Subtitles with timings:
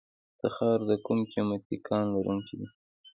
[0.41, 2.67] تخار د کوم قیمتي کان لرونکی دی؟